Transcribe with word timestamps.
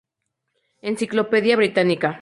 Encyclopædia 0.81 1.55
Britannica 1.61 2.17